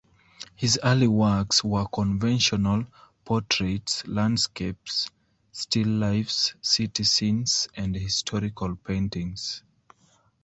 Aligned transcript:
His 0.55 0.79
early 0.83 1.07
works 1.07 1.63
were 1.63 1.85
conventional 1.85 2.85
portraits, 3.23 4.01
landscapes, 4.07 5.07
still 5.51 5.89
lifes, 5.89 6.55
city 6.59 7.03
scenes 7.03 7.67
and 7.75 7.93
historical 7.93 8.75
paintings. 8.77 9.61